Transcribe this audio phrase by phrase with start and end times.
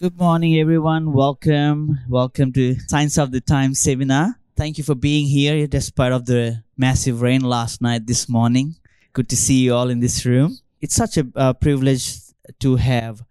[0.00, 1.12] Good morning, everyone.
[1.12, 1.98] Welcome.
[2.08, 4.38] Welcome to Signs of the Times seminar.
[4.54, 8.76] Thank you for being here despite of the massive rain last night, this morning.
[9.12, 10.56] Good to see you all in this room.
[10.80, 12.14] It's such a privilege
[12.60, 13.24] to have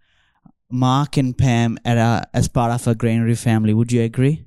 [0.70, 3.72] Mark and Pam as part of a granary family.
[3.72, 4.44] Would you agree?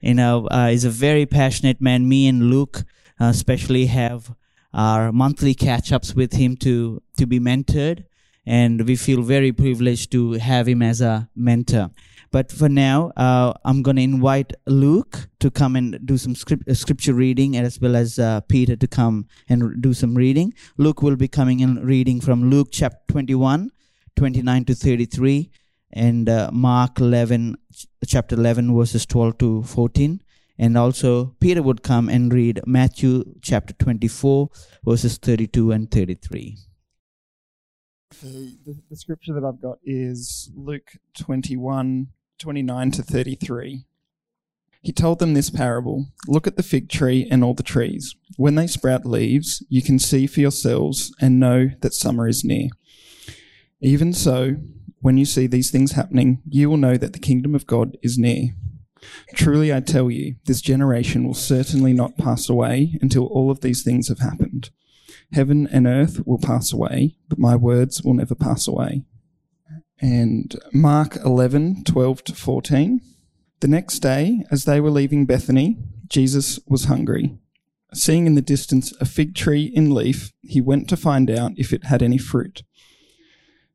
[0.00, 2.08] You know, uh, he's a very passionate man.
[2.08, 2.82] Me and Luke,
[3.20, 4.34] uh, especially, have
[4.74, 8.06] our monthly catch-ups with him to to be mentored
[8.46, 11.90] and we feel very privileged to have him as a mentor.
[12.32, 16.66] But for now, uh, I'm going to invite Luke to come and do some script,
[16.66, 20.54] uh, scripture reading, as well as uh, Peter to come and do some reading.
[20.78, 23.70] Luke will be coming and reading from Luke chapter 21,
[24.16, 25.50] 29 to 33,
[25.92, 27.56] and uh, Mark 11,
[28.06, 30.22] chapter 11, verses 12 to 14.
[30.58, 34.48] And also, Peter would come and read Matthew chapter 24,
[34.84, 36.56] verses 32 and 33.
[38.22, 42.06] So the, the scripture that I've got is Luke 21,
[42.38, 43.84] 29 to 33.
[44.80, 48.14] He told them this parable Look at the fig tree and all the trees.
[48.36, 52.68] When they sprout leaves, you can see for yourselves and know that summer is near.
[53.80, 54.54] Even so,
[55.00, 58.18] when you see these things happening, you will know that the kingdom of God is
[58.18, 58.50] near.
[59.34, 63.82] Truly, I tell you, this generation will certainly not pass away until all of these
[63.82, 64.70] things have happened.
[65.32, 69.04] Heaven and earth will pass away, but my words will never pass away.
[70.00, 73.00] And Mark 11, 12 to 14.
[73.60, 77.38] The next day, as they were leaving Bethany, Jesus was hungry.
[77.94, 81.72] Seeing in the distance a fig tree in leaf, he went to find out if
[81.72, 82.62] it had any fruit.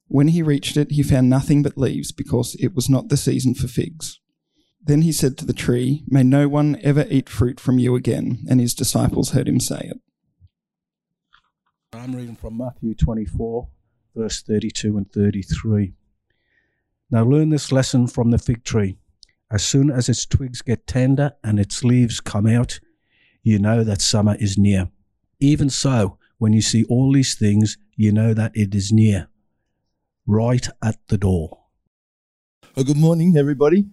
[0.08, 3.54] When he reached it, he found nothing but leaves, because it was not the season
[3.54, 4.20] for figs.
[4.82, 8.46] Then he said to the tree, May no one ever eat fruit from you again.
[8.50, 10.00] And his disciples heard him say it.
[11.94, 13.70] I'm reading from Matthew 24,
[14.14, 15.94] verse 32 and 33.
[17.10, 18.98] Now learn this lesson from the fig tree.
[19.50, 22.82] As soon as its twigs get tender and its leaves come out,
[23.42, 24.90] you know that summer is near.
[25.40, 29.30] Even so, when you see all these things, you know that it is near,
[30.26, 31.68] right at the door.
[32.76, 33.86] Oh, good morning, everybody.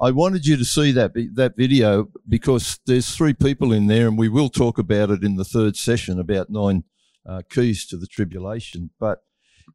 [0.00, 4.16] I wanted you to see that that video because there's three people in there, and
[4.16, 6.84] we will talk about it in the third session about nine
[7.26, 8.90] uh, keys to the tribulation.
[8.98, 9.20] But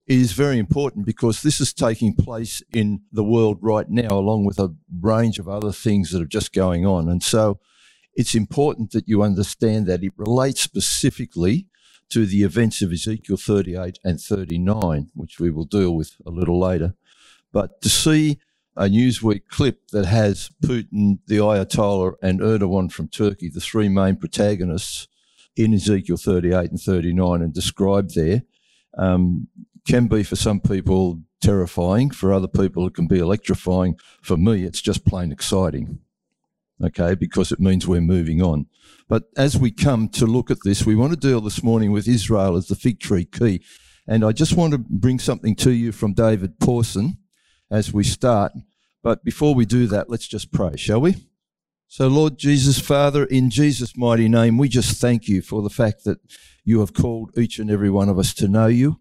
[0.05, 4.45] it is very important because this is taking place in the world right now, along
[4.45, 7.09] with a range of other things that are just going on.
[7.09, 7.59] And so
[8.13, 11.67] it's important that you understand that it relates specifically
[12.09, 16.59] to the events of Ezekiel 38 and 39, which we will deal with a little
[16.59, 16.95] later.
[17.51, 18.39] But to see
[18.75, 24.15] a Newsweek clip that has Putin, the Ayatollah, and Erdogan from Turkey, the three main
[24.15, 25.07] protagonists,
[25.57, 28.43] in Ezekiel 38 and 39 and described there
[28.97, 29.47] um,
[29.87, 32.11] can be for some people terrifying.
[32.11, 33.97] For other people, it can be electrifying.
[34.21, 35.99] For me, it's just plain exciting.
[36.83, 38.67] Okay, because it means we're moving on.
[39.09, 42.07] But as we come to look at this, we want to deal this morning with
[42.07, 43.63] Israel as the fig tree key.
[44.07, 47.17] And I just want to bring something to you from David Pawson
[47.71, 48.51] as we start.
[49.01, 51.26] But before we do that, let's just pray, shall we?
[51.89, 56.03] So, Lord Jesus, Father, in Jesus' mighty name, we just thank you for the fact
[56.03, 56.19] that
[56.65, 58.99] you have called each and every one of us to know you,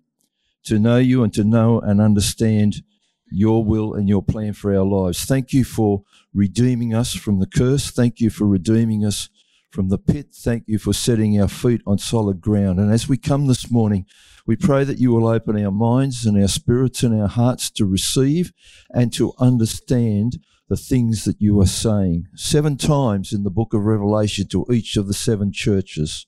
[0.67, 2.83] to know you and to know and understand
[3.29, 5.25] your will and your plan for our lives.
[5.25, 7.91] Thank you for redeeming us from the curse.
[7.91, 9.31] Thank you for redeeming us
[9.73, 10.29] from the pit.
[10.33, 12.79] Thank you for setting our feet on solid ground.
[12.79, 14.07] And as we come this morning,
[14.47, 17.85] we pray that you will open our minds and our spirits and our hearts to
[17.85, 18.53] receive
[18.95, 22.27] and to understand the things that you are saying.
[22.35, 26.27] Seven times in the book of Revelation to each of the seven churches,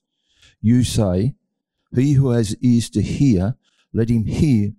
[0.61, 1.35] you say,
[1.93, 3.55] He who has ears to hear,
[3.93, 4.71] let him hear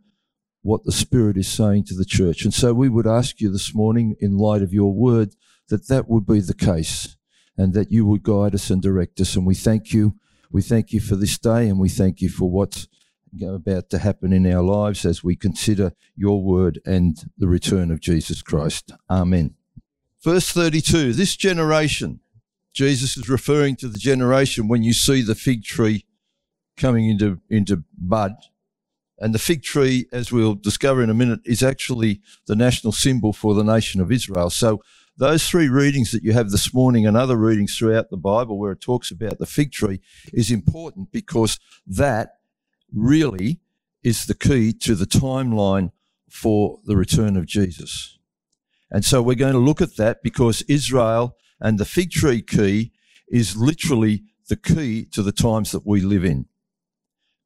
[0.62, 2.44] what the Spirit is saying to the church.
[2.44, 5.34] And so we would ask you this morning, in light of your word,
[5.68, 7.16] that that would be the case
[7.56, 9.36] and that you would guide us and direct us.
[9.36, 10.16] And we thank you.
[10.50, 12.88] We thank you for this day and we thank you for what's
[13.42, 18.00] about to happen in our lives as we consider your word and the return of
[18.00, 18.92] Jesus Christ.
[19.08, 19.54] Amen.
[20.22, 22.20] Verse 32 This generation,
[22.72, 26.04] Jesus is referring to the generation when you see the fig tree
[26.76, 28.32] coming into, into bud.
[29.18, 33.34] And the fig tree, as we'll discover in a minute, is actually the national symbol
[33.34, 34.48] for the nation of Israel.
[34.48, 34.80] So
[35.18, 38.72] those three readings that you have this morning and other readings throughout the Bible where
[38.72, 40.00] it talks about the fig tree
[40.32, 42.36] is important because that
[42.92, 43.60] really
[44.02, 45.92] is the key to the timeline
[46.28, 48.18] for the return of Jesus.
[48.90, 52.92] And so we're going to look at that because Israel and the fig tree key
[53.28, 56.46] is literally the key to the times that we live in.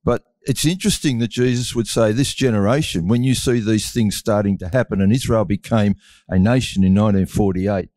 [0.05, 4.59] But it's interesting that Jesus would say, This generation, when you see these things starting
[4.59, 5.97] to happen, and Israel became
[6.29, 7.91] a nation in 1948,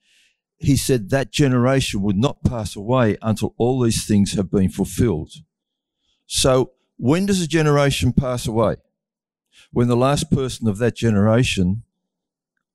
[0.57, 5.31] he said that generation would not pass away until all these things have been fulfilled.
[6.25, 8.75] So, when does a generation pass away?
[9.71, 11.83] When the last person of that generation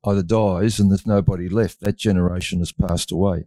[0.04, 3.46] either dies and there's nobody left, that generation has passed away.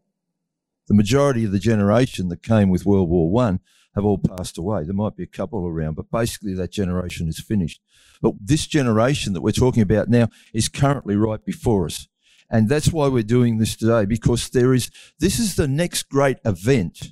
[0.88, 3.60] The majority of the generation that came with World War One
[3.96, 4.84] have all passed away.
[4.84, 7.82] There might be a couple around, but basically that generation is finished.
[8.22, 12.08] But this generation that we're talking about now is currently right before us.
[12.50, 16.38] And that's why we're doing this today, because there is, this is the next great
[16.46, 17.12] event.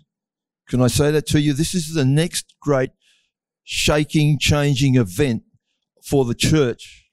[0.68, 1.54] Can I say that to you?
[1.54, 2.92] This is the next great
[3.64, 5.44] shaking, changing event
[6.04, 7.10] for the church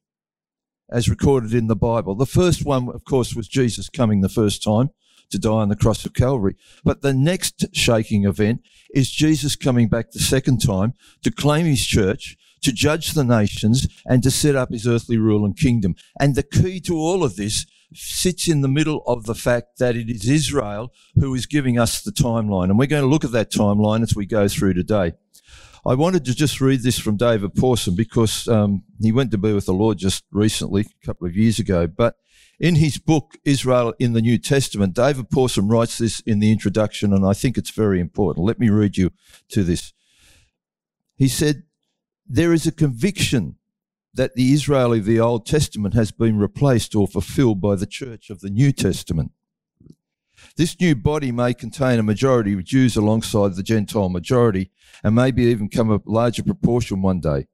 [0.91, 2.14] as recorded in the Bible.
[2.14, 4.91] The first one, of course, was Jesus coming the first time
[5.31, 6.56] to die on the cross of Calvary.
[6.85, 8.62] But the next shaking event
[8.93, 13.87] is Jesus coming back the second time to claim his church, to judge the nations,
[14.05, 15.94] and to set up his earthly rule and kingdom.
[16.19, 19.97] And the key to all of this sits in the middle of the fact that
[19.97, 22.64] it is Israel who is giving us the timeline.
[22.64, 25.12] And we're going to look at that timeline as we go through today.
[25.85, 29.53] I wanted to just read this from David Pawson because um, he went to be
[29.53, 31.87] with the Lord just recently, a couple of years ago.
[31.87, 32.17] But
[32.59, 37.15] in his book, Israel in the New Testament, David Pawson writes this in the introduction,
[37.15, 38.44] and I think it's very important.
[38.44, 39.11] Let me read you
[39.50, 39.94] to this.
[41.17, 41.62] He said,
[42.26, 43.56] There is a conviction
[44.12, 48.29] that the Israel of the Old Testament has been replaced or fulfilled by the church
[48.29, 49.33] of the New Testament.
[50.61, 54.71] This new body may contain a majority of Jews alongside the Gentile majority
[55.03, 57.47] and maybe even become a larger proportion one day.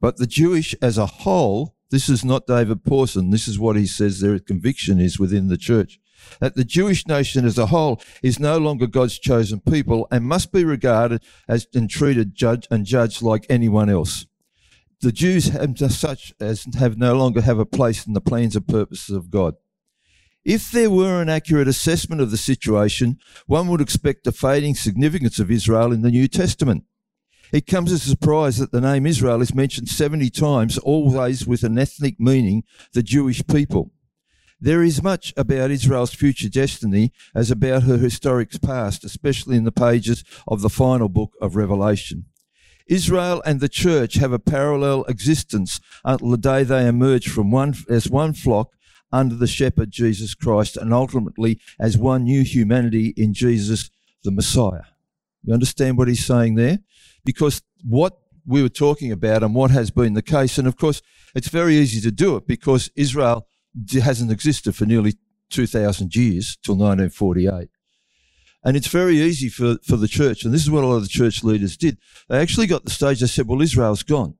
[0.00, 3.30] But the Jewish as a whole this is not David Pawson.
[3.30, 5.98] This is what he says their conviction is within the church.
[6.38, 10.52] That the Jewish nation as a whole is no longer God's chosen people and must
[10.52, 14.24] be regarded as and treated judge and judged like anyone else.
[15.00, 18.68] The Jews have such as have no longer have a place in the plans and
[18.68, 19.56] purposes of God.
[20.44, 25.38] If there were an accurate assessment of the situation, one would expect a fading significance
[25.38, 26.84] of Israel in the New Testament.
[27.52, 31.62] It comes as a surprise that the name Israel is mentioned 70 times, always with
[31.62, 33.92] an ethnic meaning, the Jewish people.
[34.58, 39.72] There is much about Israel's future destiny as about her historic past, especially in the
[39.72, 42.24] pages of the final book of Revelation.
[42.88, 47.74] Israel and the church have a parallel existence until the day they emerge from one
[47.88, 48.70] as one flock
[49.12, 53.90] under the shepherd Jesus Christ and ultimately as one new humanity in Jesus
[54.24, 54.84] the Messiah.
[55.42, 56.78] You understand what he's saying there?
[57.24, 61.02] because what we were talking about and what has been the case, and of course,
[61.34, 63.46] it's very easy to do it because Israel
[63.92, 65.14] hasn't existed for nearly
[65.50, 67.68] 2,000 years till 1948.
[68.64, 71.02] And it's very easy for, for the church, and this is what a lot of
[71.02, 71.98] the church leaders did.
[72.28, 74.36] They actually got the stage, they said, well, Israel's gone.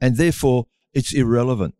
[0.00, 1.74] And therefore, it's irrelevant.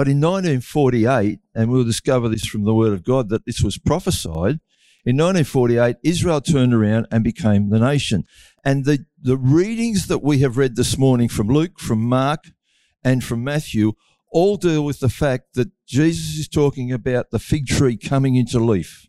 [0.00, 3.76] But in 1948, and we'll discover this from the Word of God, that this was
[3.76, 4.58] prophesied,
[5.04, 8.24] in 1948, Israel turned around and became the nation.
[8.64, 12.44] And the, the readings that we have read this morning from Luke, from Mark,
[13.04, 13.92] and from Matthew
[14.32, 18.58] all deal with the fact that Jesus is talking about the fig tree coming into
[18.58, 19.06] leaf.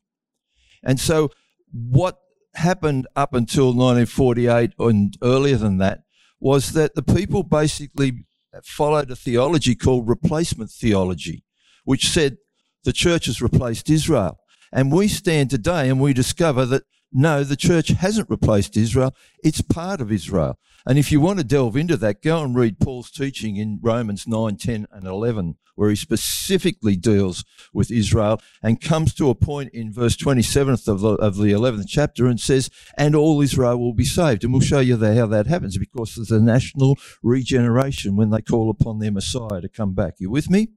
[0.84, 1.30] And so,
[1.72, 2.20] what
[2.56, 6.02] happened up until 1948 and earlier than that
[6.42, 8.26] was that the people basically
[8.64, 11.44] followed a theology called replacement theology,
[11.84, 12.38] which said
[12.84, 14.40] the church has replaced Israel.
[14.72, 19.14] And we stand today and we discover that no, the church hasn't replaced Israel.
[19.44, 20.58] It's part of Israel.
[20.86, 24.28] And if you want to delve into that, go and read Paul's teaching in Romans
[24.28, 29.70] 9, 10, and 11, where he specifically deals with Israel and comes to a point
[29.74, 33.94] in verse 27th of the, of the 11th chapter and says, and all Israel will
[33.94, 34.44] be saved.
[34.44, 38.70] And we'll show you how that happens because there's a national regeneration when they call
[38.72, 40.16] upon their Messiah to come back.
[40.18, 40.70] You with me?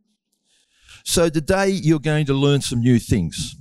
[1.04, 3.56] So today you're going to learn some new things.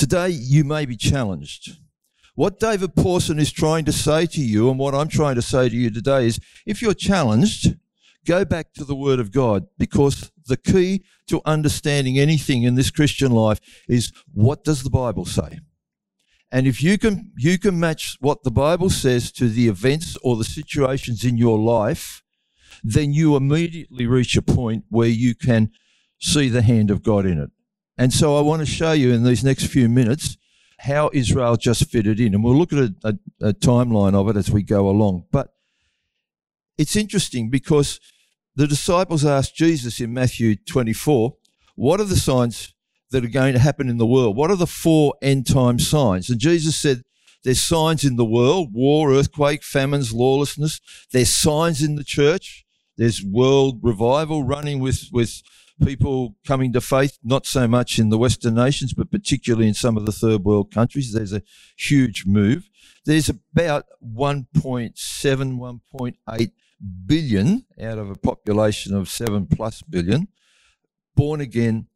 [0.00, 1.76] Today, you may be challenged.
[2.34, 5.68] What David Pawson is trying to say to you, and what I'm trying to say
[5.68, 7.76] to you today, is if you're challenged,
[8.26, 12.90] go back to the Word of God because the key to understanding anything in this
[12.90, 15.60] Christian life is what does the Bible say?
[16.52, 20.36] And if you can, you can match what the Bible says to the events or
[20.36, 22.22] the situations in your life,
[22.82, 25.70] then you immediately reach a point where you can
[26.18, 27.50] see the hand of God in it.
[27.96, 30.36] And so I want to show you in these next few minutes
[30.80, 32.34] how Israel just fitted in.
[32.34, 35.26] And we'll look at a, a, a timeline of it as we go along.
[35.30, 35.52] But
[36.78, 38.00] it's interesting because
[38.56, 41.36] the disciples asked Jesus in Matthew 24,
[41.74, 42.74] What are the signs
[43.10, 44.36] that are going to happen in the world?
[44.36, 46.30] What are the four end time signs?
[46.30, 47.02] And Jesus said,
[47.44, 50.80] There's signs in the world, war, earthquake, famines, lawlessness.
[51.12, 52.64] There's signs in the church.
[52.96, 55.42] There's world revival running with, with
[55.80, 59.96] people coming to faith, not so much in the Western nations, but particularly in some
[59.96, 61.12] of the third world countries.
[61.12, 61.42] There's a
[61.76, 62.68] huge move.
[63.04, 66.50] There's about 1.7, 1.8
[67.06, 70.28] billion out of a population of 7 plus billion
[71.14, 71.86] born again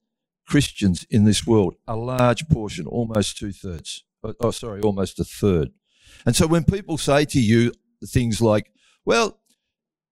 [0.46, 4.04] Christians in this world, a large portion, almost two thirds.
[4.22, 5.70] Oh, oh, sorry, almost a third.
[6.26, 7.72] And so when people say to you
[8.06, 8.70] things like,
[9.04, 9.40] well,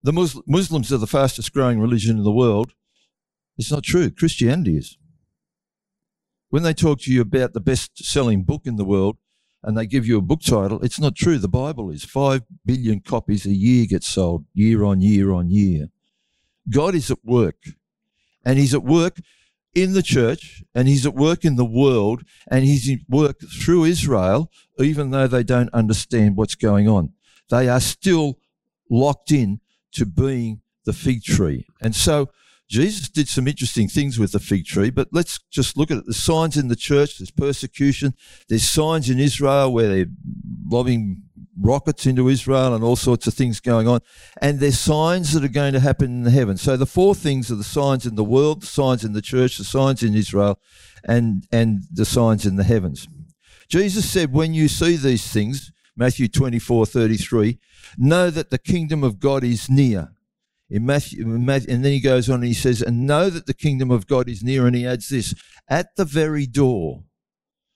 [0.01, 0.11] the
[0.47, 2.73] Muslims are the fastest growing religion in the world,
[3.57, 4.09] it's not true.
[4.09, 4.97] Christianity is.
[6.49, 9.17] When they talk to you about the best selling book in the world
[9.63, 11.37] and they give you a book title, it's not true.
[11.37, 12.03] The Bible is.
[12.03, 15.89] Five billion copies a year get sold, year on year on year.
[16.69, 17.57] God is at work.
[18.45, 19.17] And He's at work
[19.73, 23.85] in the church and He's at work in the world and He's at work through
[23.85, 27.13] Israel, even though they don't understand what's going on.
[27.49, 28.37] They are still
[28.89, 29.59] locked in
[29.93, 31.65] to being the fig tree.
[31.81, 32.29] And so
[32.73, 36.07] Jesus did some interesting things with the fig tree, but let's just look at it.
[36.07, 38.15] The signs in the church, there's persecution.
[38.49, 40.11] There's signs in Israel where they're
[40.67, 41.21] lobbing
[41.55, 43.99] rockets into Israel and all sorts of things going on.
[44.41, 46.63] And there's signs that are going to happen in the heavens.
[46.63, 49.59] So the four things are the signs in the world, the signs in the church,
[49.59, 50.59] the signs in Israel,
[51.03, 53.07] and, and the signs in the heavens.
[53.69, 57.59] Jesus said, when you see these things, Matthew 24, 33,
[57.99, 60.12] know that the kingdom of God is near.
[60.73, 63.53] In Matthew, Matthew, and then he goes on and he says, and know that the
[63.53, 64.65] kingdom of God is near.
[64.65, 65.35] And he adds this,
[65.69, 67.03] at the very door.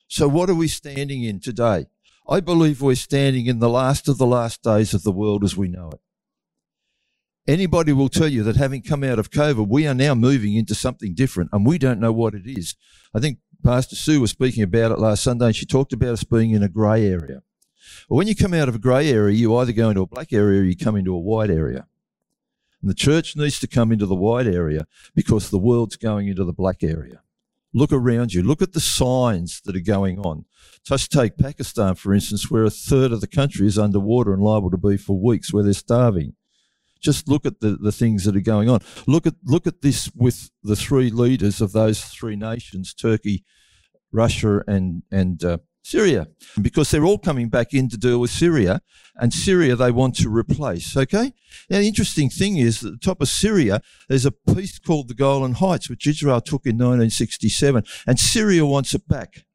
[0.08, 1.86] So what are we standing in today?
[2.27, 5.56] I believe we're standing in the last of the last days of the world as
[5.56, 6.00] we know it.
[7.48, 10.74] Anybody will tell you that having come out of COVID, we are now moving into
[10.74, 12.74] something different and we don't know what it is.
[13.13, 16.24] I think Pastor Sue was speaking about it last Sunday and she talked about us
[16.24, 17.44] being in a grey area.
[18.10, 20.34] Well, when you come out of a grey area, you either go into a black
[20.34, 21.86] area or you come into a white area.
[22.88, 26.46] And the church needs to come into the white area because the world's going into
[26.46, 27.22] the black area.
[27.74, 28.41] Look around you.
[28.41, 30.46] Look at the signs that are going on.
[30.86, 34.72] Just take Pakistan, for instance, where a third of the country is underwater and liable
[34.72, 36.36] to be for weeks, where they're starving.
[37.01, 38.79] Just look at the, the things that are going on.
[39.06, 43.44] Look at look at this with the three leaders of those three nations: Turkey,
[44.13, 46.27] Russia, and and uh, Syria,
[46.62, 48.82] because they're all coming back in to deal with Syria,
[49.15, 50.98] and Syria they want to replace.
[50.98, 51.32] Okay?
[51.70, 55.13] Now, the interesting thing is at the top of Syria, there's a piece called the
[55.13, 59.46] Golan Heights, which Israel took in 1967, and Syria wants it back.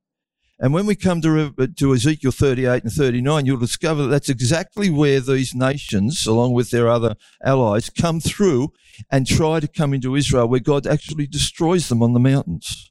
[0.58, 4.88] And when we come to, to Ezekiel 38 and 39, you'll discover that that's exactly
[4.88, 8.72] where these nations, along with their other allies, come through
[9.10, 12.90] and try to come into Israel, where God actually destroys them on the mountains.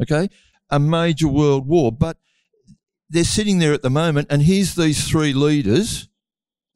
[0.00, 0.30] Okay?
[0.72, 1.92] A major world war.
[1.92, 2.16] But
[3.08, 6.08] they're sitting there at the moment, and here's these three leaders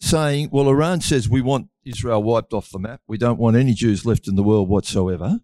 [0.01, 3.01] saying, Well, Iran says we want Israel wiped off the map.
[3.09, 5.41] We don't want any Jews left in the world whatsoever.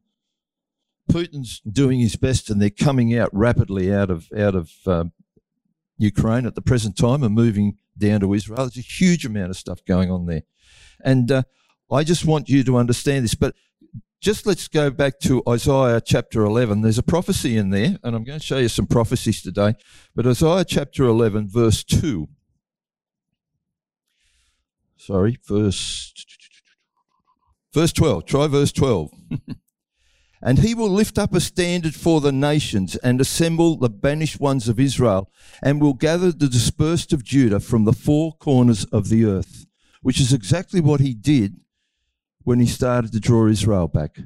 [1.10, 5.12] Putin's doing his best, and they're coming out rapidly out of out of um,
[5.98, 8.58] Ukraine at the present time and moving down to Israel.
[8.58, 10.42] There's a huge amount of stuff going on there,
[11.02, 11.42] and uh,
[11.90, 13.34] I just want you to understand this.
[13.34, 13.54] But
[14.22, 16.80] just let's go back to Isaiah chapter 11.
[16.80, 19.74] There's a prophecy in there, and I'm going to show you some prophecies today.
[20.14, 22.28] But Isaiah chapter 11, verse 2.
[24.96, 26.14] Sorry, verse
[27.74, 28.24] verse 12.
[28.24, 29.10] Try verse 12.
[30.42, 34.68] and he will lift up a standard for the nations and assemble the banished ones
[34.68, 35.32] of Israel
[35.64, 39.66] and will gather the dispersed of Judah from the four corners of the earth,
[40.00, 41.56] which is exactly what he did
[42.44, 44.18] when he started to draw Israel back.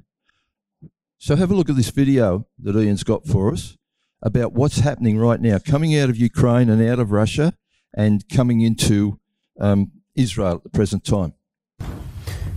[1.19, 3.77] So have a look at this video that Ian's got for us
[4.23, 7.55] about what's happening right now, coming out of Ukraine and out of Russia
[7.95, 9.19] and coming into
[9.61, 11.35] um, Israel at the present time.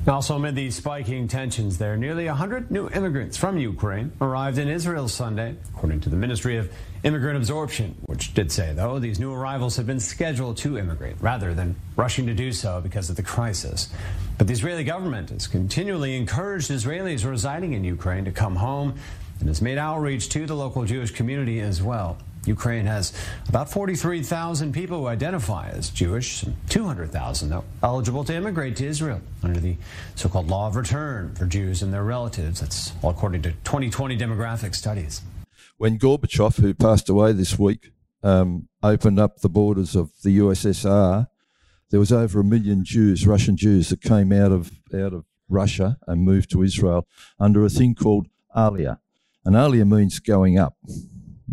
[0.10, 5.08] Also, amid these spiking tensions there, nearly 100 new immigrants from Ukraine arrived in Israel
[5.08, 6.72] Sunday, according to the Ministry of
[7.04, 11.54] Immigrant Absorption, which did say, though, these new arrivals have been scheduled to immigrate rather
[11.54, 13.88] than rushing to do so because of the crisis.
[14.40, 18.96] But the Israeli government has continually encouraged Israelis residing in Ukraine to come home
[19.40, 22.18] and has made outreach to the local Jewish community as well.
[22.50, 23.14] Ukraine has
[23.48, 29.60] about 43,000 people who identify as Jewish, and 200,000 eligible to immigrate to Israel under
[29.60, 29.78] the
[30.16, 32.60] so-called law of return for Jews and their relatives.
[32.60, 35.22] That's all according to 2020 demographic studies.
[35.78, 37.92] When Gorbachev, who passed away this week,
[38.24, 41.28] um, opened up the borders of the USSR,
[41.92, 45.98] there was over a million Jews, Russian Jews, that came out of out of Russia
[46.08, 47.08] and moved to Israel
[47.40, 49.00] under a thing called Aliyah.
[49.46, 50.76] And Aliyah means going up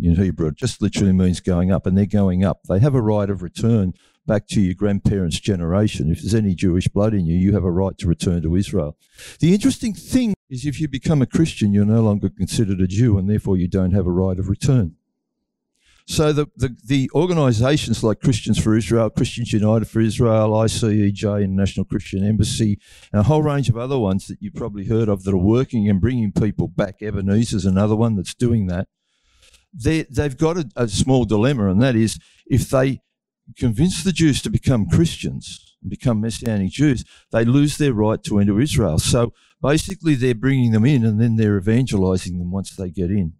[0.01, 0.47] in Hebrew.
[0.47, 2.63] It just literally means going up, and they're going up.
[2.63, 3.93] They have a right of return
[4.25, 6.11] back to your grandparents' generation.
[6.11, 8.97] If there's any Jewish blood in you, you have a right to return to Israel.
[9.39, 13.17] The interesting thing is if you become a Christian, you're no longer considered a Jew,
[13.17, 14.95] and therefore you don't have a right of return.
[16.09, 21.85] So the, the, the organisations like Christians for Israel, Christians United for Israel, ICEJ, International
[21.85, 22.79] Christian Embassy,
[23.11, 25.89] and a whole range of other ones that you've probably heard of that are working
[25.89, 27.01] and bringing people back.
[27.01, 28.87] Ebenezer's another one that's doing that.
[29.73, 33.01] They, they've got a, a small dilemma, and that is if they
[33.57, 38.59] convince the Jews to become Christians, become Messianic Jews, they lose their right to enter
[38.59, 38.99] Israel.
[38.99, 43.33] So basically, they're bringing them in and then they're evangelizing them once they get in.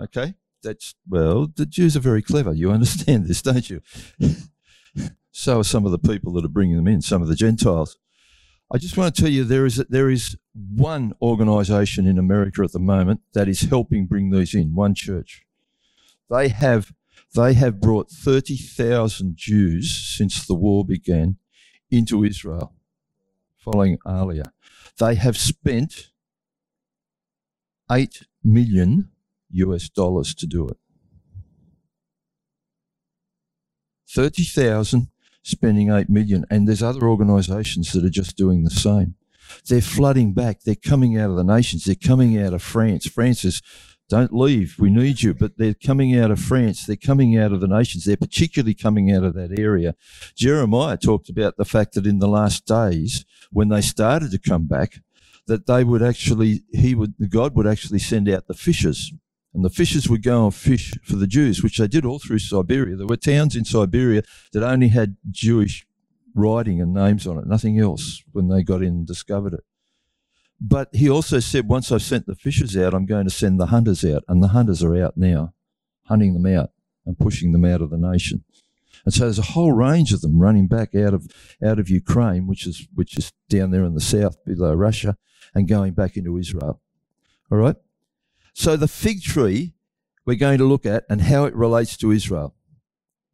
[0.00, 0.34] Okay?
[0.62, 2.54] That's, well, the Jews are very clever.
[2.54, 3.80] You understand this, don't you?
[5.30, 7.96] so are some of the people that are bringing them in, some of the Gentiles.
[8.72, 12.72] I just want to tell you there is there is one organisation in America at
[12.72, 14.74] the moment that is helping bring these in.
[14.74, 15.43] One church.
[16.30, 16.92] They have
[17.34, 21.36] they have brought thirty thousand Jews since the war began
[21.90, 22.74] into Israel,
[23.56, 24.50] following Aliyah.
[24.98, 26.10] They have spent
[27.90, 29.10] eight million
[29.50, 30.76] US dollars to do it.
[34.14, 35.08] 30,000
[35.42, 39.16] spending 8 million and there's other organizations that are just doing the same.
[39.68, 40.62] They're flooding back.
[40.62, 41.84] They're coming out of the nations.
[41.84, 43.06] They're coming out of France.
[43.06, 43.60] France is
[44.08, 44.76] don't leave.
[44.78, 45.34] We need you.
[45.34, 46.86] But they're coming out of France.
[46.86, 48.04] They're coming out of the nations.
[48.04, 49.94] They're particularly coming out of that area.
[50.36, 54.66] Jeremiah talked about the fact that in the last days, when they started to come
[54.66, 55.00] back,
[55.46, 59.12] that they would actually, he would, God would actually send out the fishers
[59.54, 62.40] and the fishers would go and fish for the Jews, which they did all through
[62.40, 62.96] Siberia.
[62.96, 65.86] There were towns in Siberia that only had Jewish
[66.34, 69.64] writing and names on it, nothing else, when they got in and discovered it.
[70.60, 73.66] But he also said, once I've sent the fishers out, I'm going to send the
[73.66, 74.24] hunters out.
[74.28, 75.52] And the hunters are out now,
[76.04, 76.70] hunting them out
[77.04, 78.44] and pushing them out of the nation.
[79.04, 81.28] And so there's a whole range of them running back out of
[81.62, 85.18] out of Ukraine, which is which is down there in the south below Russia,
[85.54, 86.80] and going back into Israel.
[87.50, 87.76] All right.
[88.54, 89.74] So the fig tree
[90.24, 92.54] we're going to look at and how it relates to Israel.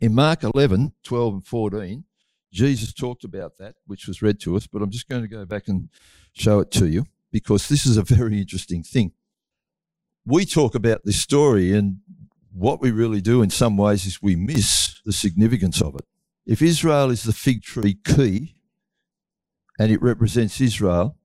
[0.00, 2.04] In Mark 11, 12 and 14,
[2.52, 5.44] Jesus talked about that, which was read to us, but I'm just going to go
[5.44, 5.88] back and
[6.32, 9.12] show it to you because this is a very interesting thing.
[10.26, 11.98] We talk about this story, and
[12.52, 16.04] what we really do in some ways is we miss the significance of it.
[16.46, 18.56] If Israel is the fig tree key
[19.78, 21.16] and it represents Israel,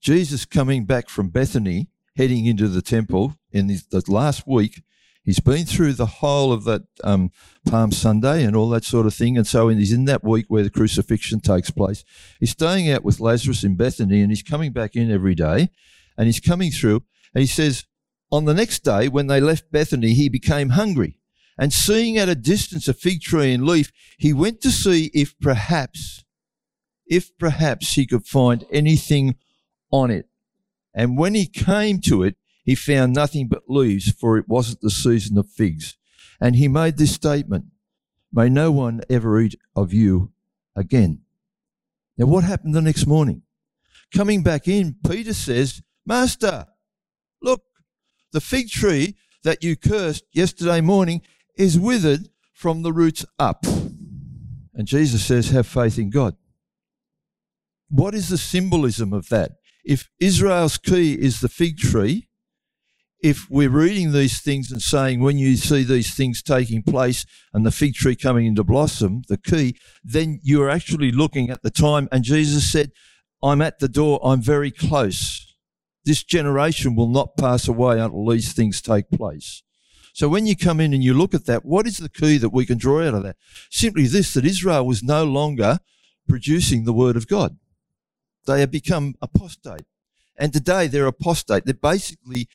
[0.00, 4.82] Jesus coming back from Bethany heading into the temple in the, last week.
[5.24, 7.30] He's been through the whole of that um,
[7.64, 9.36] Palm Sunday and all that sort of thing.
[9.36, 12.04] And so he's in that week where the crucifixion takes place.
[12.40, 15.70] He's staying out with Lazarus in Bethany and he's coming back in every day.
[16.18, 17.04] And he's coming through
[17.34, 17.84] and he says,
[18.32, 21.18] On the next day, when they left Bethany, he became hungry.
[21.56, 25.38] And seeing at a distance a fig tree and leaf, he went to see if
[25.38, 26.24] perhaps,
[27.06, 29.36] if perhaps he could find anything
[29.92, 30.26] on it.
[30.94, 34.90] And when he came to it, he found nothing but leaves, for it wasn't the
[34.90, 35.96] season of figs.
[36.40, 37.66] And he made this statement
[38.34, 40.32] May no one ever eat of you
[40.74, 41.20] again.
[42.16, 43.42] Now, what happened the next morning?
[44.14, 46.66] Coming back in, Peter says, Master,
[47.42, 47.62] look,
[48.32, 51.20] the fig tree that you cursed yesterday morning
[51.58, 53.66] is withered from the roots up.
[54.74, 56.34] And Jesus says, Have faith in God.
[57.90, 59.52] What is the symbolism of that?
[59.84, 62.28] if Israel's key is the fig tree,
[63.22, 67.64] if we're reading these things and saying when you see these things taking place and
[67.64, 72.08] the fig tree coming into blossom, the key, then you're actually looking at the time.
[72.10, 72.90] And Jesus said,
[73.40, 75.46] I'm at the door, I'm very close.
[76.04, 79.62] This generation will not pass away until these things take place.
[80.12, 82.50] So when you come in and you look at that, what is the key that
[82.50, 83.36] we can draw out of that?
[83.70, 85.78] Simply this, that Israel was no longer
[86.28, 87.56] producing the word of God.
[88.46, 89.86] They have become apostate.
[90.36, 91.64] And today they're apostate.
[91.64, 92.48] They're basically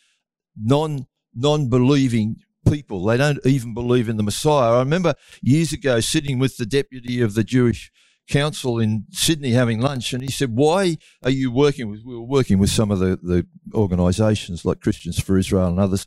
[0.62, 2.38] non non believing
[2.70, 3.04] people.
[3.06, 4.76] They don't even believe in the Messiah.
[4.76, 7.92] I remember years ago sitting with the deputy of the Jewish
[8.28, 12.22] council in Sydney having lunch, and he said, "Why are you working with?" We were
[12.22, 16.06] working with some of the, the organisations like Christians for Israel and others.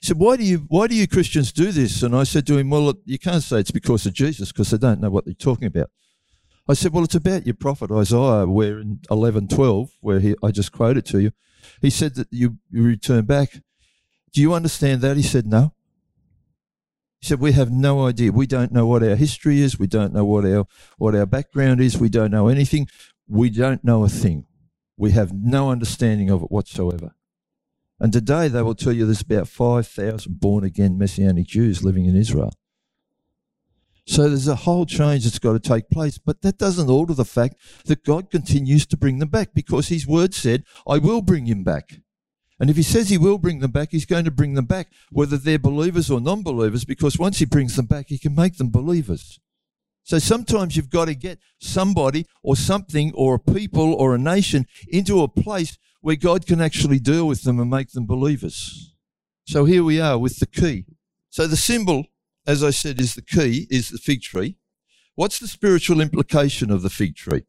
[0.00, 2.58] He said, "Why do you why do you Christians do this?" And I said to
[2.58, 5.34] him, "Well, you can't say it's because of Jesus because they don't know what they're
[5.34, 5.90] talking about."
[6.70, 10.52] I said, Well, it's about your prophet Isaiah, where in eleven twelve, where he, I
[10.52, 11.32] just quoted to you,
[11.82, 13.60] he said that you, you return back.
[14.32, 15.16] Do you understand that?
[15.16, 15.74] He said, No.
[17.20, 18.32] He said, We have no idea.
[18.32, 19.78] We don't know what our history is.
[19.78, 20.66] We don't know what our,
[20.98, 21.98] what our background is.
[21.98, 22.88] We don't know anything.
[23.28, 24.46] We don't know a thing.
[24.96, 27.14] We have no understanding of it whatsoever.
[27.98, 32.16] And today they will tell you there's about 5,000 born again Messianic Jews living in
[32.16, 32.52] Israel.
[34.06, 36.18] So there's a whole change that's got to take place.
[36.18, 40.06] But that doesn't alter the fact that God continues to bring them back because his
[40.06, 42.00] word said, I will bring him back.
[42.60, 44.88] And if he says he will bring them back, he's going to bring them back,
[45.10, 48.58] whether they're believers or non believers, because once he brings them back, he can make
[48.58, 49.40] them believers.
[50.04, 54.66] So sometimes you've got to get somebody or something or a people or a nation
[54.88, 58.94] into a place where God can actually deal with them and make them believers.
[59.46, 60.84] So here we are with the key.
[61.30, 62.06] So the symbol,
[62.46, 64.56] as I said, is the key, is the fig tree.
[65.14, 67.44] What's the spiritual implication of the fig tree?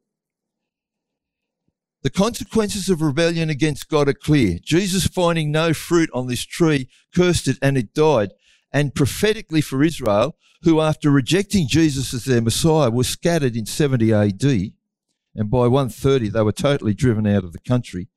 [2.04, 4.58] The consequences of rebellion against God are clear.
[4.64, 8.32] Jesus, finding no fruit on this tree, cursed it and it died.
[8.74, 14.14] And prophetically for Israel, who after rejecting Jesus as their Messiah were scattered in 70
[14.14, 18.08] AD, and by 130 they were totally driven out of the country,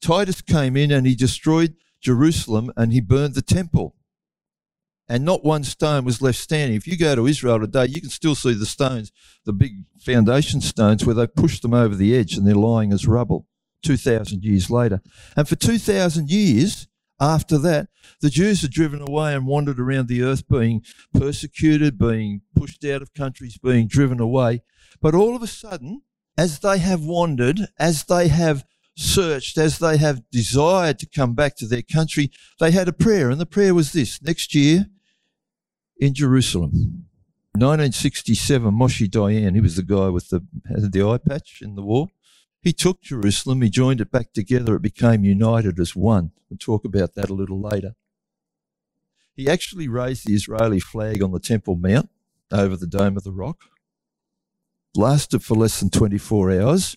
[0.00, 3.96] Titus came in and he destroyed Jerusalem and he burned the temple.
[5.10, 6.76] And not one stone was left standing.
[6.76, 9.10] If you go to Israel today, you can still see the stones,
[9.44, 13.08] the big foundation stones where they pushed them over the edge and they're lying as
[13.08, 13.48] rubble
[13.82, 15.00] 2,000 years later.
[15.36, 16.86] And for 2,000 years
[17.20, 17.88] after that,
[18.20, 23.02] the Jews are driven away and wandered around the earth being persecuted, being pushed out
[23.02, 24.62] of countries, being driven away.
[25.02, 26.02] But all of a sudden,
[26.38, 28.64] as they have wandered, as they have
[28.96, 33.28] searched, as they have desired to come back to their country, they had a prayer,
[33.28, 34.86] and the prayer was this next year
[36.00, 37.06] in Jerusalem.
[37.52, 41.82] 1967, Moshe Dayan, he was the guy with the had the eye patch in the
[41.82, 42.08] war.
[42.62, 46.32] He took Jerusalem, he joined it back together, it became united as one.
[46.48, 47.94] We'll talk about that a little later.
[49.34, 52.10] He actually raised the Israeli flag on the Temple Mount
[52.52, 53.58] over the Dome of the Rock.
[54.94, 56.96] Lasted for less than 24 hours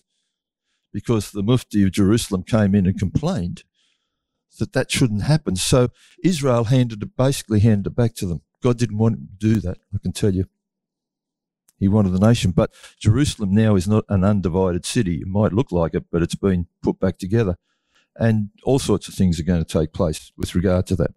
[0.92, 3.64] because the Mufti of Jerusalem came in and complained
[4.58, 5.56] that that shouldn't happen.
[5.56, 5.88] So
[6.22, 8.42] Israel handed it, basically handed it back to them.
[8.64, 10.46] God didn't want to do that, I can tell you.
[11.78, 12.50] He wanted the nation.
[12.50, 15.20] But Jerusalem now is not an undivided city.
[15.20, 17.56] It might look like it, but it's been put back together.
[18.16, 21.14] And all sorts of things are going to take place with regard to that.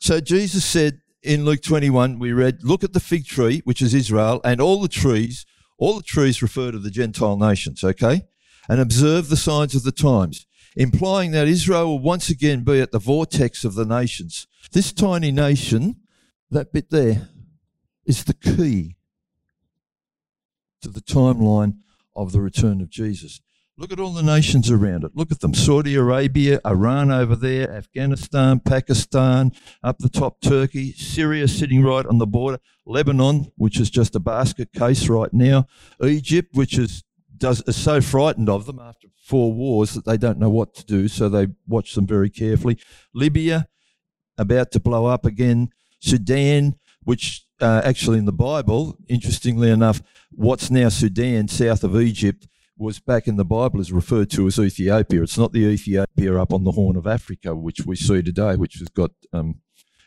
[0.00, 3.94] So Jesus said in Luke 21, we read, Look at the fig tree, which is
[3.94, 5.46] Israel, and all the trees
[5.82, 8.22] all the trees refer to the Gentile nations, okay?
[8.68, 12.92] And observe the signs of the times, implying that Israel will once again be at
[12.92, 14.46] the vortex of the nations.
[14.72, 15.96] This tiny nation,
[16.50, 17.28] that bit there,
[18.04, 18.96] is the key
[20.80, 21.76] to the timeline
[22.14, 23.40] of the return of Jesus.
[23.78, 25.12] Look at all the nations around it.
[25.14, 31.48] Look at them Saudi Arabia, Iran over there, Afghanistan, Pakistan, up the top Turkey, Syria
[31.48, 35.66] sitting right on the border, Lebanon, which is just a basket case right now,
[36.04, 37.02] Egypt, which is
[37.42, 40.84] does is so frightened of them after four wars that they don't know what to
[40.86, 42.78] do, so they watch them very carefully.
[43.12, 43.66] Libya,
[44.38, 45.68] about to blow up again.
[45.98, 52.46] Sudan, which uh, actually in the Bible, interestingly enough, what's now Sudan, south of Egypt,
[52.78, 55.22] was back in the Bible is referred to as Ethiopia.
[55.22, 58.76] It's not the Ethiopia up on the Horn of Africa, which we see today, which
[58.78, 59.56] has got um,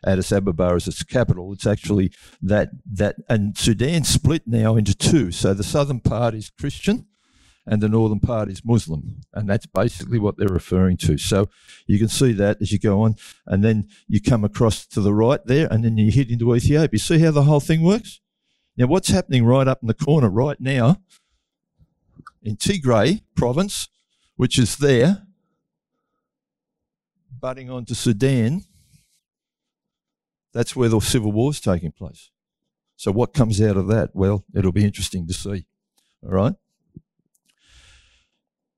[0.06, 1.52] Addis Ababa as its capital.
[1.52, 5.32] It's actually that that and Sudan split now into two.
[5.32, 7.08] So the southern part is Christian,
[7.68, 11.18] and the northern part is Muslim, and that's basically what they're referring to.
[11.18, 11.50] So
[11.88, 15.14] you can see that as you go on, and then you come across to the
[15.14, 17.00] right there, and then you hit into Ethiopia.
[17.00, 18.22] See how the whole thing works?
[18.78, 20.98] Now, what's happening right up in the corner right now?
[22.46, 23.90] in Tigray province,
[24.36, 25.24] which is there,
[27.42, 28.64] butting onto Sudan,
[30.54, 32.30] that's where the civil war is taking place.
[32.96, 34.12] So, what comes out of that?
[34.14, 35.66] Well, it'll be interesting to see.
[36.24, 36.54] All right?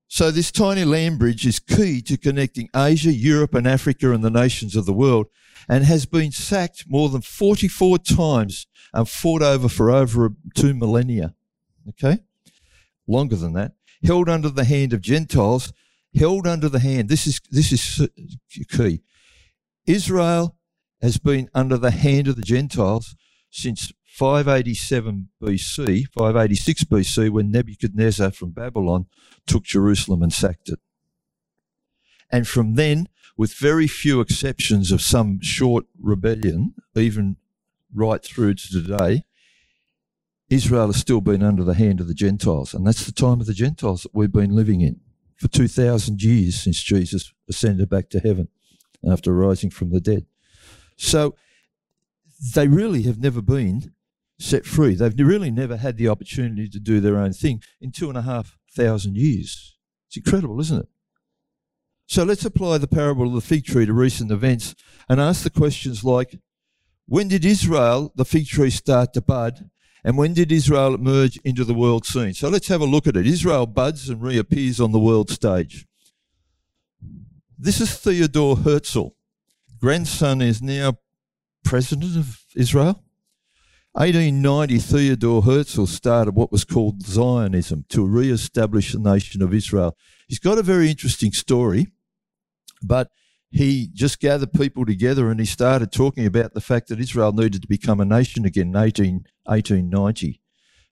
[0.08, 4.30] So, this tiny land bridge is key to connecting Asia, Europe, and Africa and the
[4.30, 5.26] nations of the world
[5.68, 11.34] and has been sacked more than 44 times and fought over for over two millennia.
[11.90, 12.20] Okay?
[13.08, 13.72] longer than that,
[14.04, 15.72] held under the hand of Gentiles,
[16.14, 17.08] held under the hand.
[17.08, 18.08] This is this is
[18.70, 19.00] key.
[19.86, 20.56] Israel
[21.00, 23.16] has been under the hand of the Gentiles
[23.50, 29.06] since 587 BC, 586 BC, when Nebuchadnezzar from Babylon
[29.46, 30.80] took Jerusalem and sacked it.
[32.28, 37.36] And from then, with very few exceptions of some short rebellion, even
[37.94, 39.22] right through to today,
[40.50, 43.46] Israel has still been under the hand of the Gentiles, and that's the time of
[43.46, 44.98] the Gentiles that we've been living in
[45.36, 48.48] for 2,000 years since Jesus ascended back to heaven
[49.08, 50.26] after rising from the dead.
[50.96, 51.36] So
[52.52, 53.92] they really have never been
[54.38, 54.94] set free.
[54.94, 58.22] They've really never had the opportunity to do their own thing in two and a
[58.22, 59.76] half thousand years.
[60.06, 60.88] It's incredible, isn't it?
[62.06, 64.74] So let's apply the parable of the fig tree to recent events
[65.08, 66.38] and ask the questions like
[67.06, 69.70] when did Israel, the fig tree, start to bud?
[70.04, 72.32] And when did Israel emerge into the world scene?
[72.32, 73.26] So let's have a look at it.
[73.26, 75.86] Israel buds and reappears on the world stage.
[77.58, 79.08] This is Theodore Herzl.
[79.80, 80.98] Grandson is now
[81.64, 83.02] president of Israel.
[83.98, 89.96] 1890, Theodore Herzl started what was called Zionism to re establish the nation of Israel.
[90.28, 91.88] He's got a very interesting story,
[92.80, 93.10] but
[93.50, 97.60] he just gathered people together and he started talking about the fact that Israel needed
[97.62, 99.14] to become a nation again in 18,
[99.46, 100.40] 1890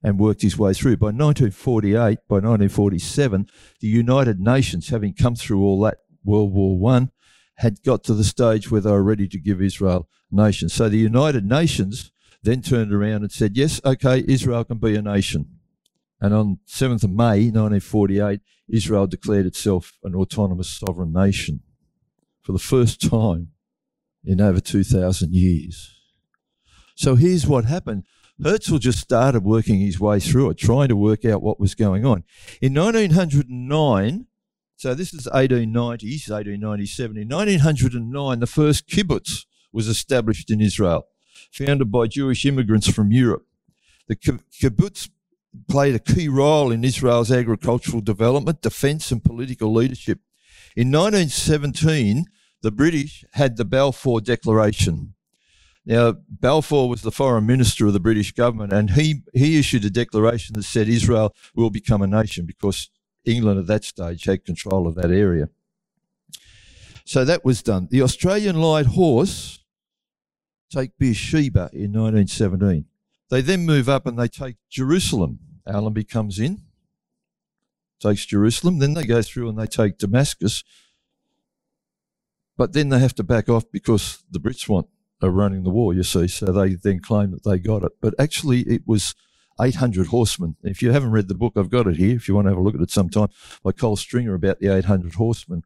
[0.02, 0.96] and worked his way through.
[0.96, 1.94] By 1948,
[2.28, 3.46] by 1947,
[3.78, 7.12] the United Nations, having come through all that World War One,
[7.58, 10.68] had got to the stage where they were ready to give Israel a nation.
[10.68, 12.10] So the United Nations
[12.46, 15.58] then turned around and said, yes, okay, Israel can be a nation.
[16.20, 21.60] And on 7th of May 1948, Israel declared itself an autonomous sovereign nation
[22.40, 23.48] for the first time
[24.24, 25.92] in over 2,000 years.
[26.94, 28.04] So here's what happened.
[28.42, 32.04] Herzl just started working his way through it, trying to work out what was going
[32.04, 32.24] on.
[32.60, 34.26] In 1909,
[34.76, 37.16] so this is 1890s, 1897.
[37.16, 41.06] In 1909, the first kibbutz was established in Israel,
[41.56, 43.46] founded by Jewish immigrants from Europe.
[44.08, 45.08] The kibbutz
[45.68, 50.20] played a key role in Israel's agricultural development, defense, and political leadership.
[50.76, 52.26] In 1917,
[52.62, 55.14] the British had the Balfour Declaration.
[55.84, 59.90] Now, Balfour was the foreign minister of the British government, and he, he issued a
[59.90, 62.90] declaration that said Israel will become a nation because
[63.24, 65.48] England at that stage had control of that area.
[67.04, 67.88] So that was done.
[67.90, 69.60] The Australian light horse
[70.70, 72.86] take Beersheba in 1917.
[73.30, 75.40] They then move up and they take Jerusalem.
[75.66, 76.62] Allenby comes in,
[78.00, 78.78] takes Jerusalem.
[78.78, 80.62] Then they go through and they take Damascus.
[82.56, 84.86] But then they have to back off because the Brits want
[85.22, 86.28] are running the war, you see.
[86.28, 87.92] So they then claim that they got it.
[88.00, 89.14] But actually, it was
[89.60, 90.56] 800 horsemen.
[90.62, 92.16] If you haven't read the book, I've got it here.
[92.16, 93.28] If you want to have a look at it sometime,
[93.62, 95.62] by Cole Stringer about the 800 horsemen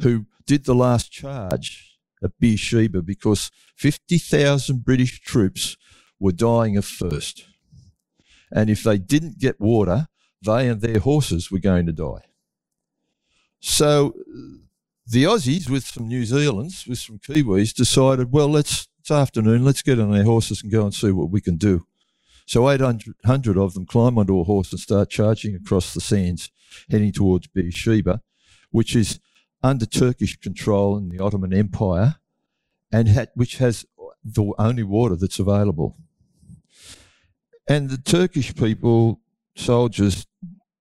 [0.00, 1.89] who did the last charge
[2.22, 5.76] at Beersheba because 50,000 British troops
[6.18, 7.46] were dying of thirst.
[8.52, 10.08] And if they didn't get water,
[10.42, 12.22] they and their horses were going to die.
[13.60, 14.14] So
[15.06, 19.80] the Aussies, with some New Zealanders, with some Kiwis, decided, well, let's it's afternoon, let's
[19.80, 21.86] get on our horses and go and see what we can do.
[22.46, 26.50] So 800 of them climb onto a horse and start charging across the sands,
[26.90, 28.20] heading towards Beersheba,
[28.70, 29.18] which is
[29.62, 32.16] under Turkish control in the Ottoman Empire,
[32.92, 33.84] and ha- which has
[34.24, 35.96] the only water that's available.
[37.68, 39.20] And the Turkish people,
[39.54, 40.26] soldiers,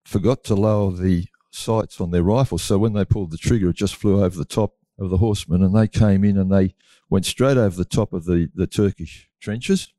[0.05, 2.63] forgot to lower the sights on their rifles.
[2.63, 5.63] So when they pulled the trigger, it just flew over the top of the horsemen,
[5.63, 6.73] and they came in and they
[7.09, 9.93] went straight over the top of the, the Turkish trenches,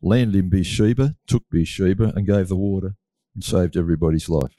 [0.00, 2.96] landed in Beersheba, took Beersheba, and gave the water
[3.34, 4.56] and saved everybody's life.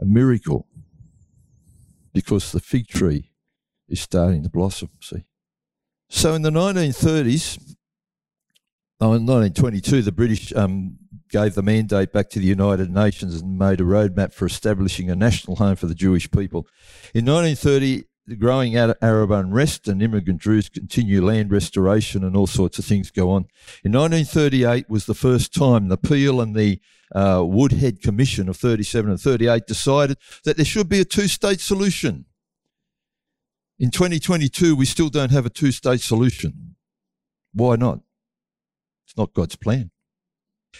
[0.00, 0.66] A miracle,
[2.12, 3.30] because the fig tree
[3.88, 5.24] is starting to blossom, see.
[6.08, 7.74] So in the 1930s,
[9.00, 10.98] oh, in 1922, the British um,
[11.30, 15.16] gave the mandate back to the United Nations and made a roadmap for establishing a
[15.16, 16.66] national home for the Jewish people.
[17.14, 22.78] In 1930, the growing Arab unrest and immigrant Jews continue land restoration and all sorts
[22.78, 23.46] of things go on.
[23.84, 26.80] In 1938 was the first time the Peel and the
[27.14, 32.26] uh, Woodhead Commission of 37 and 38 decided that there should be a two-state solution.
[33.78, 36.76] In 2022, we still don't have a two-state solution.
[37.52, 38.00] Why not?
[39.06, 39.91] It's not God's plan.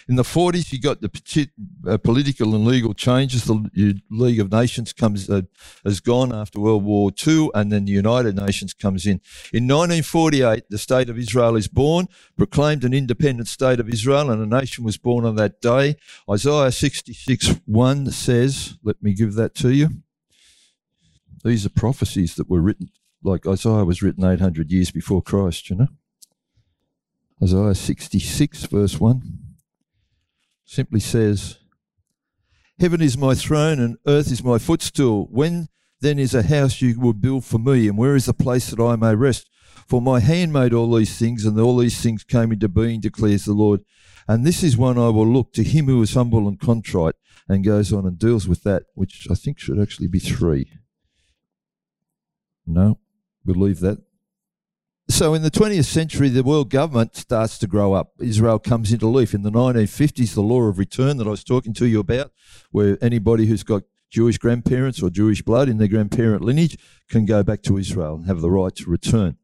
[0.07, 1.49] In the 40s, you got the
[1.87, 3.45] uh, political and legal changes.
[3.45, 5.43] The League of Nations comes uh,
[5.85, 9.21] has gone after World War II, and then the United Nations comes in.
[9.53, 14.41] In 1948, the state of Israel is born, proclaimed an independent state of Israel, and
[14.41, 15.95] a nation was born on that day.
[16.29, 19.89] Isaiah 66 1 says, Let me give that to you.
[21.45, 22.89] These are prophecies that were written,
[23.23, 25.87] like Isaiah was written 800 years before Christ, you know.
[27.41, 29.42] Isaiah 66, verse 1
[30.65, 31.59] simply says,
[32.79, 35.27] Heaven is my throne and earth is my footstool.
[35.31, 35.67] When
[36.01, 38.83] then is a house you will build for me, and where is the place that
[38.83, 39.49] I may rest?
[39.87, 43.45] For my hand made all these things, and all these things came into being, declares
[43.45, 43.81] the Lord.
[44.27, 47.15] And this is one I will look to him who is humble and contrite,
[47.47, 50.71] and goes on and deals with that, which I think should actually be three.
[52.65, 52.99] No,
[53.45, 53.99] we'll leave that.
[55.09, 58.13] So in the 20th century, the world government starts to grow up.
[58.19, 59.33] Israel comes into leaf.
[59.33, 62.31] In the 1950s, the law of return that I was talking to you about,
[62.71, 66.77] where anybody who's got Jewish grandparents or Jewish blood in their grandparent lineage
[67.09, 69.37] can go back to Israel and have the right to return.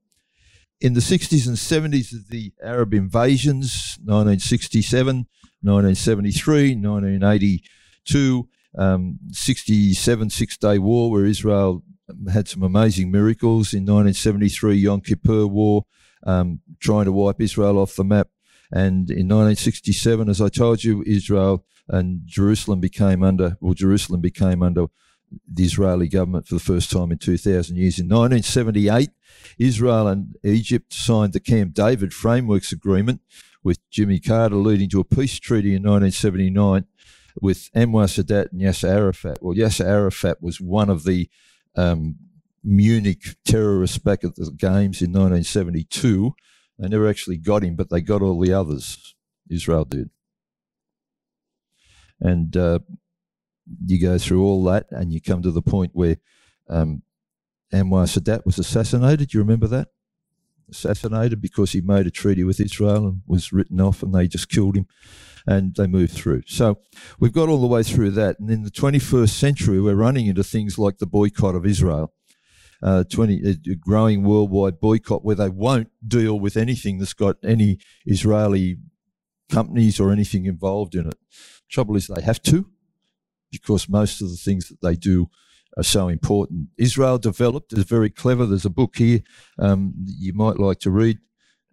[0.80, 5.28] In the 60s and 70s of the Arab invasions, 1967,
[5.62, 11.84] 1973, 1982, um, 67 Six Day War, where Israel
[12.32, 13.74] had some amazing miracles.
[13.74, 15.86] In 1973, Yom Kippur War,
[16.26, 18.30] um, trying to wipe Israel off the map.
[18.72, 24.62] And in 1967, as I told you, Israel and Jerusalem became under, well, Jerusalem became
[24.62, 24.88] under
[25.52, 28.00] the Israeli government for the first time in 2,000 years.
[28.00, 29.10] In 1978,
[29.58, 33.22] Israel and Egypt signed the Camp David Frameworks Agreement
[33.64, 36.86] with Jimmy Carter, leading to a peace treaty in 1979
[37.42, 39.42] with Anwar Sadat and Yasser Arafat.
[39.42, 41.30] Well, Yasser Arafat was one of the
[41.76, 42.16] um,
[42.64, 46.34] Munich terrorists back at the games in 1972.
[46.78, 49.16] They never actually got him, but they got all the others.
[49.50, 50.10] Israel did.
[52.20, 52.80] And uh,
[53.86, 56.18] you go through all that, and you come to the point where
[56.70, 57.04] um,
[57.74, 59.30] Anwar Sadat was assassinated.
[59.30, 59.90] Do you remember that?
[60.72, 64.50] Assassinated because he made a treaty with Israel and was written off, and they just
[64.50, 64.88] killed him
[65.46, 66.44] and they moved through.
[66.48, 66.80] So
[67.20, 68.40] we've got all the way through that.
[68.40, 72.14] And in the 21st century, we're running into things like the boycott of Israel.
[72.82, 77.78] Uh, 20 a growing worldwide boycott where they won't deal with anything that's got any
[78.06, 78.78] Israeli
[79.52, 81.18] companies or anything involved in it.
[81.70, 82.70] Trouble is they have to
[83.52, 85.30] because most of the things that they do
[85.78, 86.70] are so important.
[86.78, 88.46] Israel developed is very clever.
[88.46, 89.22] There's a book here
[89.58, 91.20] um, you might like to read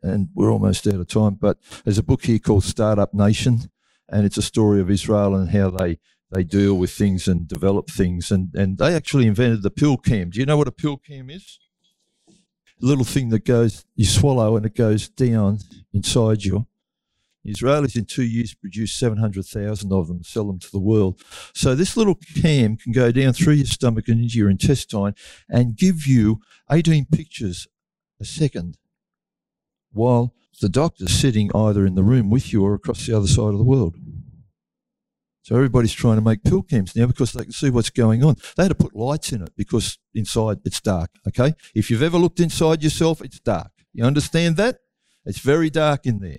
[0.02, 1.34] and we're almost out of time.
[1.34, 3.70] But there's a book here called Startup Nation,
[4.08, 5.98] and it's a story of Israel and how they
[6.32, 8.30] they deal with things and develop things.
[8.30, 10.30] And and they actually invented the pill cam.
[10.30, 11.58] Do you know what a pill cam is?
[12.28, 15.58] A little thing that goes you swallow and it goes down
[15.92, 16.66] inside you.
[17.48, 21.20] Israelis in two years produce 700,000 of them, sell them to the world.
[21.54, 25.14] So this little cam can go down through your stomach and into your intestine
[25.48, 27.68] and give you 18 pictures
[28.20, 28.78] a second
[29.92, 33.52] while the doctor's sitting either in the room with you or across the other side
[33.52, 33.96] of the world.
[35.42, 38.36] So everybody's trying to make pill cams now because they can see what's going on.
[38.56, 41.10] They had to put lights in it because inside it's dark.
[41.28, 41.54] Okay.
[41.72, 43.70] If you've ever looked inside yourself, it's dark.
[43.92, 44.80] You understand that?
[45.24, 46.38] It's very dark in there.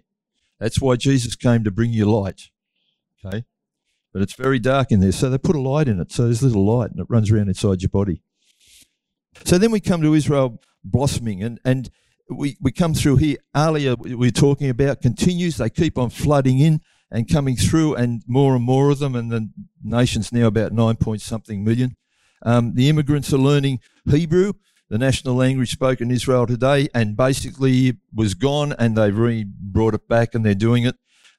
[0.59, 2.49] That's why Jesus came to bring you light.
[3.23, 3.45] Okay.
[4.13, 5.11] But it's very dark in there.
[5.11, 6.11] So they put a light in it.
[6.11, 8.21] So there's a little light and it runs around inside your body.
[9.45, 11.89] So then we come to Israel blossoming and, and
[12.29, 13.37] we, we come through here.
[13.55, 15.57] Earlier, we are talking about continues.
[15.57, 19.15] They keep on flooding in and coming through, and more and more of them.
[19.15, 19.49] And the
[19.81, 21.95] nation's now about nine point something million.
[22.43, 24.53] Um, the immigrants are learning Hebrew,
[24.89, 29.93] the national language spoken in Israel today, and basically was gone, and they've re brought
[29.93, 30.95] it back, and they're doing it.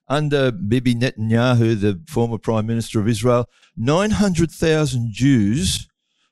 [0.07, 5.87] Under Bibi Netanyahu, the former prime minister of Israel, 900,000 Jews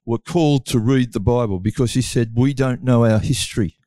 [0.05, 3.77] were called to read the Bible because he said, We don't know our history.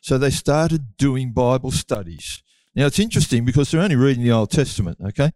[0.00, 2.42] So they started doing Bible studies.
[2.74, 5.32] Now it's interesting because they're only reading the Old Testament, okay?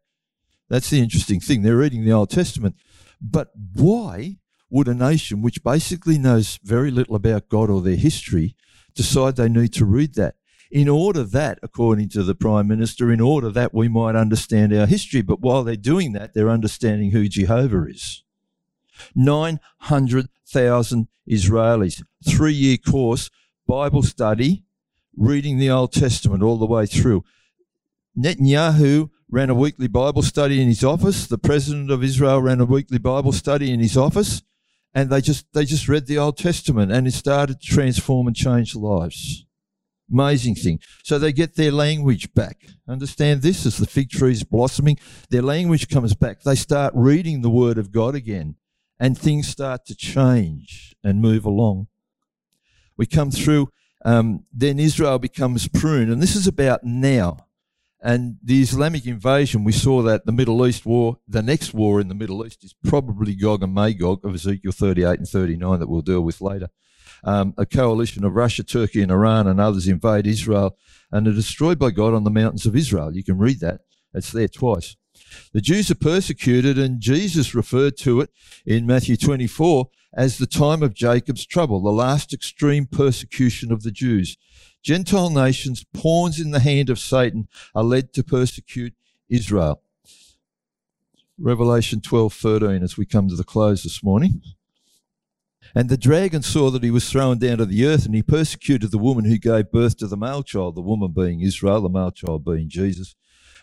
[0.68, 1.62] That's the interesting thing.
[1.62, 2.76] They're reading the Old Testament.
[3.20, 4.38] But why
[4.72, 8.56] would a nation which basically knows very little about God or their history
[8.94, 10.36] decide they need to read that?
[10.70, 14.86] In order that, according to the Prime Minister, in order that we might understand our
[14.86, 15.20] history.
[15.20, 18.24] But while they're doing that, they're understanding who Jehovah is.
[19.14, 23.30] 900,000 Israelis, three year course
[23.66, 24.64] Bible study,
[25.16, 27.24] reading the Old Testament all the way through.
[28.18, 31.26] Netanyahu ran a weekly Bible study in his office.
[31.26, 34.42] The president of Israel ran a weekly Bible study in his office,
[34.94, 38.36] and they just they just read the Old Testament, and it started to transform and
[38.36, 39.46] change lives.
[40.10, 40.78] Amazing thing.
[41.04, 42.66] So they get their language back.
[42.86, 44.98] Understand this as the fig tree is blossoming.
[45.30, 46.42] Their language comes back.
[46.42, 48.56] They start reading the Word of God again,
[49.00, 51.86] and things start to change and move along
[52.96, 53.68] we come through,
[54.04, 56.10] um, then Israel becomes pruned.
[56.12, 57.46] And this is about now.
[58.04, 62.08] And the Islamic invasion, we saw that the Middle East war, the next war in
[62.08, 66.02] the Middle East is probably Gog and Magog of Ezekiel 38 and 39 that we'll
[66.02, 66.68] deal with later.
[67.22, 70.76] Um, a coalition of Russia, Turkey, and Iran and others invade Israel
[71.12, 73.14] and are destroyed by God on the mountains of Israel.
[73.14, 73.82] You can read that.
[74.12, 74.96] It's there twice.
[75.52, 78.30] The Jews are persecuted, and Jesus referred to it
[78.66, 83.92] in Matthew 24 as the time of Jacob's trouble, the last extreme persecution of the
[83.92, 84.36] Jews.
[84.82, 88.94] Gentile nations, pawns in the hand of Satan, are led to persecute
[89.28, 89.82] Israel.
[91.38, 94.42] Revelation 12:13 as we come to the close this morning.
[95.74, 98.90] And the dragon saw that he was thrown down to the earth, and he persecuted
[98.90, 102.10] the woman who gave birth to the male child, the woman being Israel, the male
[102.10, 103.14] child being Jesus.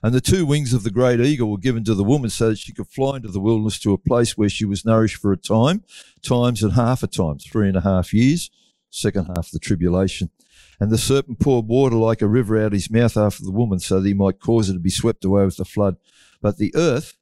[0.01, 2.57] And the two wings of the great eagle were given to the woman so that
[2.57, 5.37] she could fly into the wilderness to a place where she was nourished for a
[5.37, 5.83] time,
[6.21, 8.49] times and half a time, three and a half years,
[8.89, 10.31] second half of the tribulation.
[10.79, 13.79] And the serpent poured water like a river out of his mouth after the woman
[13.79, 15.97] so that he might cause her to be swept away with the flood.
[16.41, 17.17] But the earth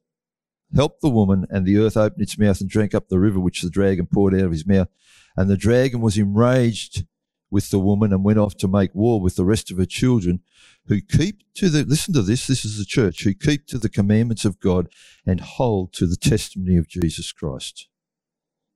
[0.75, 3.61] helped the woman, and the earth opened its mouth and drank up the river which
[3.61, 4.89] the dragon poured out of his mouth.
[5.35, 7.05] And the dragon was enraged
[7.49, 10.41] with the woman and went off to make war with the rest of her children
[10.87, 13.89] who keep to the, listen to this, this is the church, who keep to the
[13.89, 14.87] commandments of God
[15.25, 17.87] and hold to the testimony of Jesus Christ.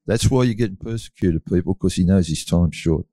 [0.06, 3.06] That's why you're getting persecuted, people, because he knows his time's short.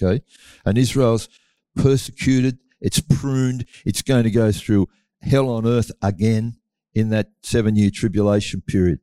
[0.00, 0.22] Okay?
[0.64, 1.28] And Israel's
[1.74, 4.88] persecuted, it's pruned, it's going to go through
[5.22, 6.58] hell on earth again
[6.94, 9.00] in that seven year tribulation period.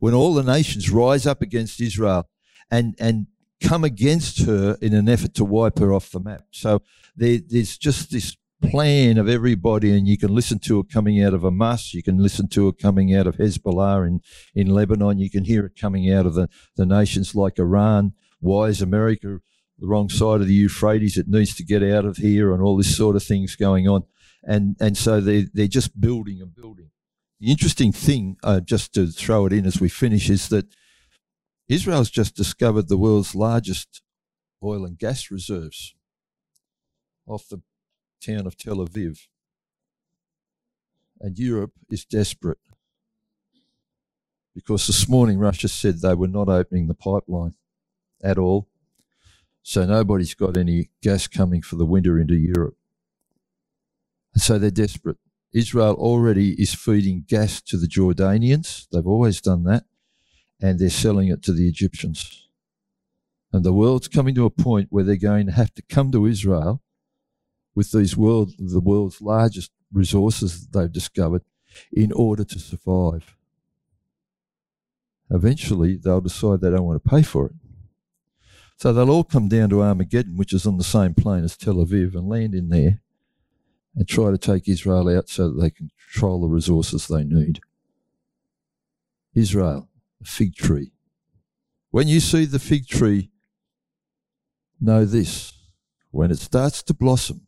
[0.00, 2.28] When all the nations rise up against Israel
[2.70, 3.26] and, and
[3.62, 6.42] come against her in an effort to wipe her off the map.
[6.50, 6.82] So
[7.16, 11.34] there, there's just this plan of everybody, and you can listen to it coming out
[11.34, 14.20] of Hamas, you can listen to it coming out of Hezbollah in,
[14.54, 18.12] in Lebanon, you can hear it coming out of the, the nations like Iran.
[18.40, 19.40] Why is America
[19.78, 21.16] the wrong side of the Euphrates?
[21.16, 24.04] It needs to get out of here, and all this sort of things going on.
[24.42, 26.90] And, and so they, they're just building and building.
[27.40, 30.66] The interesting thing, uh, just to throw it in as we finish, is that
[31.68, 34.02] Israel's just discovered the world's largest
[34.62, 35.94] oil and gas reserves
[37.26, 37.60] off the
[38.24, 39.26] town of Tel Aviv.
[41.20, 42.58] And Europe is desperate
[44.54, 47.54] because this morning Russia said they were not opening the pipeline
[48.22, 48.68] at all.
[49.68, 52.76] So nobody's got any gas coming for the winter into Europe.
[54.32, 55.16] And so they're desperate.
[55.52, 58.86] Israel already is feeding gas to the Jordanians.
[58.92, 59.82] They've always done that.
[60.62, 62.48] And they're selling it to the Egyptians.
[63.52, 66.26] And the world's coming to a point where they're going to have to come to
[66.26, 66.80] Israel
[67.74, 71.42] with these world, the world's largest resources that they've discovered
[71.92, 73.36] in order to survive.
[75.28, 77.65] Eventually, they'll decide they don't want to pay for it.
[78.76, 81.76] So they'll all come down to Armageddon, which is on the same plain as Tel
[81.76, 83.00] Aviv, and land in there
[83.94, 87.60] and try to take Israel out so that they can control the resources they need.
[89.34, 89.88] Israel,
[90.20, 90.92] a fig tree.
[91.90, 93.30] When you see the fig tree,
[94.78, 95.54] know this
[96.10, 97.46] when it starts to blossom,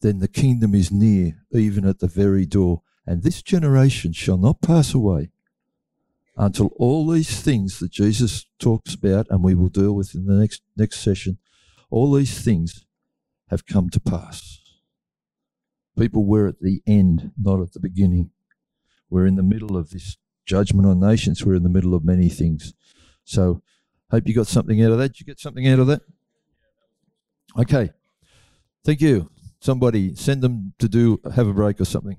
[0.00, 2.82] then the kingdom is near, even at the very door.
[3.04, 5.30] And this generation shall not pass away
[6.38, 10.34] until all these things that Jesus talks about and we will deal with in the
[10.34, 11.38] next, next session,
[11.90, 12.86] all these things
[13.50, 14.60] have come to pass.
[15.98, 18.30] People were at the end, not at the beginning.
[19.10, 20.16] We're in the middle of this
[20.46, 21.44] judgment on nations.
[21.44, 22.72] We're in the middle of many things.
[23.24, 23.62] So,
[24.10, 25.08] hope you got something out of that.
[25.08, 26.02] Did you get something out of that?
[27.58, 27.90] Okay.
[28.84, 29.28] Thank you
[29.60, 32.18] somebody send them to do have a break or something.